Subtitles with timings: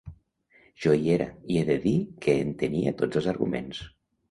[0.85, 1.95] Jo hi era, i he de dir
[2.25, 3.87] que entenia tots els arguments.